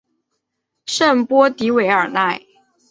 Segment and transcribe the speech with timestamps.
[0.87, 2.41] 圣波迪韦尔奈。